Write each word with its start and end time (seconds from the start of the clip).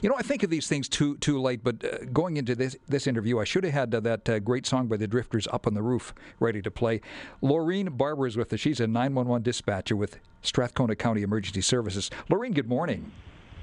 You 0.00 0.08
know, 0.08 0.14
I 0.16 0.22
think 0.22 0.44
of 0.44 0.50
these 0.50 0.68
things 0.68 0.88
too 0.88 1.16
too 1.16 1.40
late, 1.40 1.64
but 1.64 1.84
uh, 1.84 2.04
going 2.12 2.36
into 2.36 2.54
this 2.54 2.76
this 2.86 3.06
interview, 3.06 3.40
I 3.40 3.44
should 3.44 3.64
have 3.64 3.72
had 3.72 3.94
uh, 3.94 4.00
that 4.00 4.28
uh, 4.28 4.38
great 4.38 4.64
song 4.64 4.86
by 4.86 4.96
the 4.96 5.08
Drifters, 5.08 5.48
"Up 5.48 5.66
on 5.66 5.74
the 5.74 5.82
Roof," 5.82 6.14
ready 6.38 6.62
to 6.62 6.70
play. 6.70 7.00
Laureen 7.42 7.96
Barber 7.96 8.26
is 8.26 8.36
with 8.36 8.52
us. 8.52 8.60
She's 8.60 8.78
a 8.78 8.86
911 8.86 9.42
dispatcher 9.42 9.96
with 9.96 10.18
Strathcona 10.42 10.94
County 10.94 11.22
Emergency 11.22 11.62
Services. 11.62 12.10
Laureen, 12.30 12.54
good 12.54 12.68
morning. 12.68 13.10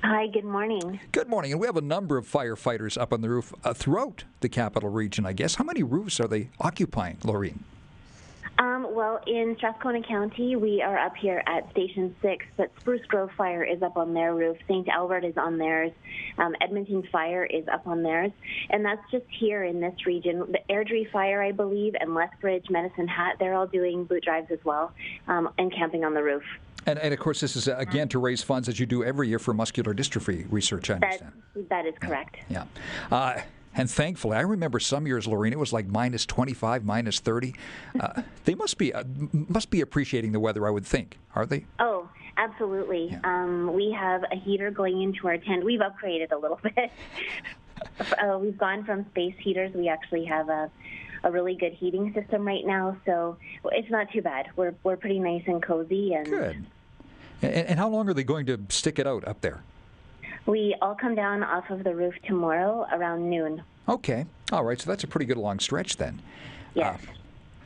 Hi, 0.03 0.27
good 0.27 0.43
morning. 0.45 0.99
Good 1.13 1.29
morning. 1.29 1.51
And 1.51 1.59
we 1.59 1.67
have 1.67 1.77
a 1.77 1.81
number 1.81 2.17
of 2.17 2.29
firefighters 2.29 2.95
up 2.99 3.11
on 3.13 3.21
the 3.21 3.29
roof 3.29 3.53
uh, 3.63 3.73
throughout 3.73 4.25
the 4.41 4.49
capital 4.49 4.89
region, 4.89 5.25
I 5.25 5.33
guess. 5.33 5.55
How 5.55 5.63
many 5.63 5.83
roofs 5.83 6.19
are 6.19 6.27
they 6.27 6.49
occupying, 6.59 7.17
Laureen? 7.23 7.59
Well, 8.95 9.19
in 9.27 9.55
Strathcona 9.57 10.01
County, 10.01 10.55
we 10.55 10.81
are 10.81 10.97
up 10.97 11.17
here 11.17 11.43
at 11.47 11.69
Station 11.71 12.15
6, 12.21 12.45
but 12.55 12.71
Spruce 12.79 13.05
Grove 13.07 13.29
Fire 13.37 13.61
is 13.61 13.81
up 13.81 13.97
on 13.97 14.13
their 14.13 14.33
roof. 14.33 14.55
St. 14.69 14.87
Albert 14.87 15.25
is 15.25 15.35
on 15.35 15.57
theirs. 15.57 15.91
Um, 16.37 16.55
Edmonton 16.61 17.03
Fire 17.11 17.43
is 17.43 17.67
up 17.67 17.85
on 17.87 18.03
theirs. 18.03 18.31
And 18.69 18.85
that's 18.85 19.01
just 19.11 19.25
here 19.37 19.65
in 19.65 19.81
this 19.81 20.05
region. 20.05 20.49
The 20.49 20.59
Airdrie 20.69 21.11
Fire, 21.11 21.43
I 21.43 21.51
believe, 21.51 21.93
and 21.99 22.15
Lethbridge, 22.15 22.69
Medicine 22.69 23.09
Hat, 23.09 23.35
they're 23.37 23.53
all 23.53 23.67
doing 23.67 24.05
boot 24.05 24.23
drives 24.23 24.49
as 24.49 24.59
well 24.63 24.93
um, 25.27 25.49
and 25.57 25.73
camping 25.73 26.05
on 26.05 26.13
the 26.13 26.23
roof. 26.23 26.43
And, 26.85 26.97
and, 26.97 27.13
of 27.13 27.19
course, 27.19 27.41
this 27.41 27.57
is 27.57 27.67
uh, 27.67 27.75
again 27.77 28.07
to 28.09 28.19
raise 28.19 28.43
funds 28.43 28.69
as 28.69 28.79
you 28.79 28.85
do 28.85 29.03
every 29.03 29.27
year 29.27 29.39
for 29.39 29.53
muscular 29.53 29.93
dystrophy 29.93 30.47
research. 30.49 30.89
I 30.89 30.93
understand. 30.93 31.33
That, 31.53 31.69
that 31.69 31.85
is 31.85 31.95
correct. 31.99 32.37
Yeah. 32.47 32.63
yeah. 33.11 33.17
Uh, 33.17 33.41
and 33.75 33.89
thankfully, 33.89 34.37
I 34.37 34.41
remember 34.41 34.79
some 34.79 35.05
years, 35.07 35.27
Lorraine, 35.27 35.53
it 35.53 35.59
was 35.59 35.73
like 35.73 35.87
minus 35.87 36.25
25, 36.25 36.85
minus 36.85 37.19
30. 37.19 37.55
Uh, 37.99 38.21
they 38.45 38.55
must 38.55 38.77
be 38.77 38.93
uh, 38.93 39.03
must 39.31 39.69
be 39.69 39.81
appreciating 39.81 40.31
the 40.31 40.39
weather, 40.39 40.65
I 40.67 40.69
would 40.69 40.85
think, 40.85 41.17
are 41.35 41.45
they? 41.45 41.65
Oh, 41.79 42.09
absolutely. 42.37 43.09
Yeah. 43.11 43.19
Um, 43.23 43.73
we 43.73 43.91
have 43.91 44.23
a 44.31 44.35
heater 44.35 44.71
going 44.71 45.01
into 45.01 45.27
our 45.27 45.37
tent. 45.37 45.63
We've 45.63 45.81
upgraded 45.81 46.31
a 46.31 46.37
little 46.37 46.59
bit. 46.63 46.91
uh, 48.21 48.37
we've 48.39 48.57
gone 48.57 48.85
from 48.85 49.05
space 49.11 49.35
heaters. 49.39 49.73
We 49.73 49.89
actually 49.89 50.25
have 50.25 50.49
a 50.49 50.71
a 51.23 51.31
really 51.31 51.55
good 51.55 51.73
heating 51.73 52.13
system 52.13 52.45
right 52.45 52.65
now, 52.65 52.95
so 53.03 53.37
it's 53.71 53.89
not 53.89 54.11
too 54.11 54.21
bad. 54.21 54.47
We're 54.55 54.75
we're 54.83 54.95
pretty 54.95 55.19
nice 55.19 55.43
and 55.47 55.61
cozy 55.61 56.13
and 56.13 56.25
good. 56.27 56.65
And, 57.41 57.67
and 57.67 57.79
how 57.79 57.89
long 57.89 58.07
are 58.07 58.13
they 58.13 58.23
going 58.23 58.45
to 58.45 58.59
stick 58.69 58.99
it 58.99 59.07
out 59.07 59.27
up 59.27 59.41
there? 59.41 59.63
We 60.45 60.75
all 60.81 60.95
come 60.95 61.15
down 61.15 61.43
off 61.43 61.69
of 61.69 61.83
the 61.83 61.95
roof 61.95 62.13
tomorrow 62.27 62.85
around 62.91 63.29
noon. 63.29 63.63
Okay. 63.89 64.25
All 64.51 64.63
right. 64.63 64.79
So 64.79 64.89
that's 64.89 65.03
a 65.03 65.07
pretty 65.07 65.25
good 65.25 65.37
long 65.37 65.59
stretch 65.59 65.97
then. 65.97 66.21
Yes. 66.73 66.99
Uh, 67.01 67.11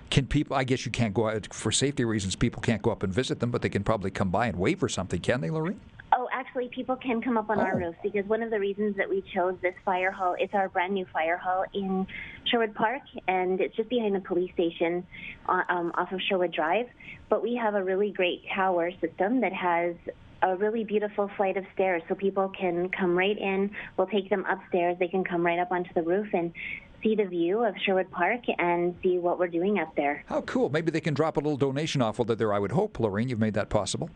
can 0.09 0.25
people, 0.25 0.55
I 0.55 0.63
guess 0.63 0.85
you 0.85 0.91
can't 0.91 1.13
go 1.13 1.29
out, 1.29 1.53
for 1.53 1.71
safety 1.71 2.03
reasons, 2.03 2.35
people 2.35 2.61
can't 2.61 2.81
go 2.81 2.91
up 2.91 3.03
and 3.03 3.13
visit 3.13 3.39
them, 3.39 3.51
but 3.51 3.61
they 3.61 3.69
can 3.69 3.83
probably 3.83 4.09
come 4.11 4.29
by 4.29 4.47
and 4.47 4.57
wave 4.57 4.81
or 4.81 4.89
something, 4.89 5.19
can 5.19 5.41
they, 5.41 5.49
Lorraine? 5.51 5.79
Oh, 6.11 6.27
actually, 6.33 6.69
people 6.69 6.95
can 6.95 7.21
come 7.21 7.37
up 7.37 7.49
on 7.51 7.59
oh. 7.59 7.63
our 7.63 7.77
roof 7.77 7.95
because 8.01 8.25
one 8.25 8.41
of 8.41 8.49
the 8.49 8.59
reasons 8.59 8.97
that 8.97 9.07
we 9.07 9.23
chose 9.33 9.55
this 9.61 9.75
fire 9.85 10.09
hall, 10.09 10.35
it's 10.39 10.53
our 10.55 10.67
brand 10.67 10.93
new 10.93 11.05
fire 11.13 11.37
hall 11.37 11.63
in 11.73 12.07
Sherwood 12.45 12.73
Park, 12.73 13.01
and 13.27 13.61
it's 13.61 13.75
just 13.75 13.89
behind 13.89 14.15
the 14.15 14.19
police 14.21 14.51
station 14.53 15.05
uh, 15.47 15.61
um, 15.69 15.91
off 15.95 16.11
of 16.11 16.19
Sherwood 16.27 16.51
Drive. 16.51 16.87
But 17.29 17.43
we 17.43 17.55
have 17.55 17.75
a 17.75 17.83
really 17.83 18.11
great 18.11 18.41
tower 18.55 18.89
system 18.99 19.41
that 19.41 19.53
has 19.53 19.95
a 20.41 20.55
really 20.55 20.83
beautiful 20.83 21.29
flight 21.37 21.57
of 21.57 21.65
stairs 21.73 22.01
so 22.07 22.15
people 22.15 22.49
can 22.49 22.89
come 22.89 23.17
right 23.17 23.37
in. 23.37 23.71
We'll 23.97 24.07
take 24.07 24.29
them 24.29 24.45
upstairs. 24.49 24.97
They 24.99 25.07
can 25.07 25.23
come 25.23 25.45
right 25.45 25.59
up 25.59 25.71
onto 25.71 25.93
the 25.93 26.01
roof 26.01 26.27
and 26.33 26.53
see 27.03 27.15
the 27.15 27.25
view 27.25 27.63
of 27.63 27.75
Sherwood 27.85 28.11
Park 28.11 28.41
and 28.57 28.95
see 29.01 29.17
what 29.17 29.39
we're 29.39 29.47
doing 29.47 29.79
up 29.79 29.95
there. 29.95 30.23
How 30.27 30.41
cool. 30.41 30.69
Maybe 30.69 30.91
they 30.91 31.01
can 31.01 31.13
drop 31.13 31.37
a 31.37 31.39
little 31.39 31.57
donation 31.57 32.01
off 32.01 32.19
while 32.19 32.25
they're 32.25 32.35
there, 32.35 32.53
I 32.53 32.59
would 32.59 32.71
hope. 32.71 32.99
Lorraine, 32.99 33.29
you've 33.29 33.39
made 33.39 33.53
that 33.53 33.69
possible. 33.69 34.09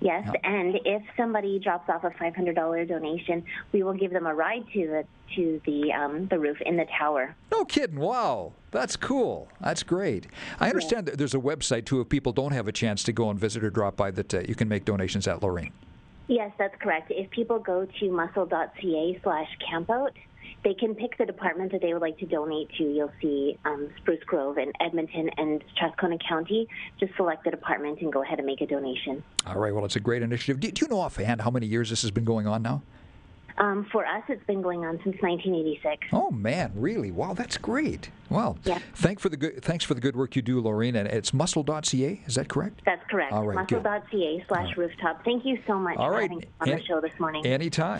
Yes, 0.00 0.28
and 0.44 0.78
if 0.84 1.02
somebody 1.16 1.58
drops 1.58 1.88
off 1.88 2.04
a 2.04 2.10
$500 2.10 2.88
donation, 2.88 3.44
we 3.72 3.82
will 3.82 3.92
give 3.92 4.12
them 4.12 4.26
a 4.26 4.34
ride 4.34 4.64
to 4.72 4.86
the 4.86 5.04
to 5.36 5.60
the 5.64 5.92
um, 5.92 6.26
the 6.26 6.38
roof 6.38 6.60
in 6.62 6.76
the 6.76 6.86
tower. 6.98 7.36
No 7.52 7.64
kidding! 7.64 8.00
Wow, 8.00 8.52
that's 8.72 8.96
cool. 8.96 9.48
That's 9.60 9.82
great. 9.82 10.26
I 10.58 10.68
understand 10.68 11.06
that 11.06 11.18
there's 11.18 11.34
a 11.34 11.38
website 11.38 11.84
too 11.84 12.00
if 12.00 12.08
people 12.08 12.32
don't 12.32 12.52
have 12.52 12.66
a 12.66 12.72
chance 12.72 13.02
to 13.04 13.12
go 13.12 13.30
and 13.30 13.38
visit 13.38 13.62
or 13.62 13.70
drop 13.70 13.96
by 13.96 14.10
that 14.10 14.34
uh, 14.34 14.40
you 14.40 14.54
can 14.54 14.68
make 14.68 14.84
donations 14.84 15.28
at 15.28 15.42
Lorraine. 15.42 15.72
Yes, 16.26 16.52
that's 16.58 16.74
correct. 16.80 17.10
If 17.10 17.30
people 17.30 17.58
go 17.58 17.86
to 17.98 18.10
muscle.ca 18.10 19.20
slash 19.22 19.48
campout, 19.68 20.12
they 20.64 20.74
can 20.74 20.94
pick 20.94 21.16
the 21.18 21.26
department 21.26 21.72
that 21.72 21.80
they 21.80 21.92
would 21.92 22.02
like 22.02 22.18
to 22.18 22.26
donate 22.26 22.68
to. 22.78 22.84
You'll 22.84 23.12
see 23.20 23.58
um, 23.64 23.88
Spruce 23.98 24.22
Grove 24.24 24.58
and 24.58 24.72
Edmonton 24.80 25.30
and 25.36 25.62
Strathcona 25.74 26.18
County. 26.18 26.68
Just 26.98 27.14
select 27.16 27.44
the 27.44 27.50
department 27.50 28.00
and 28.00 28.12
go 28.12 28.22
ahead 28.22 28.38
and 28.38 28.46
make 28.46 28.60
a 28.60 28.66
donation. 28.66 29.22
All 29.46 29.56
right. 29.56 29.74
Well, 29.74 29.84
it's 29.84 29.96
a 29.96 30.00
great 30.00 30.22
initiative. 30.22 30.60
Do, 30.60 30.70
do 30.70 30.84
you 30.84 30.90
know 30.90 31.00
offhand 31.00 31.40
how 31.42 31.50
many 31.50 31.66
years 31.66 31.90
this 31.90 32.02
has 32.02 32.10
been 32.10 32.24
going 32.24 32.46
on 32.46 32.62
now? 32.62 32.82
Um, 33.60 33.86
for 33.92 34.06
us, 34.06 34.22
it's 34.28 34.44
been 34.46 34.62
going 34.62 34.86
on 34.86 34.96
since 35.04 35.20
1986. 35.20 36.08
Oh 36.12 36.30
man, 36.30 36.72
really? 36.74 37.10
Wow, 37.10 37.34
that's 37.34 37.58
great. 37.58 38.08
Wow. 38.30 38.56
Yeah. 38.64 38.78
Thank 38.94 39.20
for 39.20 39.28
the 39.28 39.36
good. 39.36 39.62
Thanks 39.62 39.84
for 39.84 39.92
the 39.92 40.00
good 40.00 40.16
work 40.16 40.34
you 40.34 40.40
do, 40.40 40.62
Laureen. 40.62 40.94
And 40.96 41.06
it's 41.08 41.34
muscle.ca. 41.34 42.22
Is 42.26 42.34
that 42.36 42.48
correct? 42.48 42.80
That's 42.86 43.02
correct. 43.10 43.32
All 43.32 43.46
right. 43.46 43.56
Muscle.ca 43.56 44.44
slash 44.48 44.76
rooftop. 44.78 45.24
Thank 45.24 45.44
you 45.44 45.58
so 45.66 45.78
much 45.78 45.98
All 45.98 46.10
right. 46.10 46.16
for 46.16 46.22
having 46.22 46.38
me 46.38 46.44
on 46.60 46.68
Any, 46.70 46.80
the 46.80 46.86
show 46.86 47.00
this 47.00 47.12
morning. 47.18 47.44
Anytime. 47.44 47.98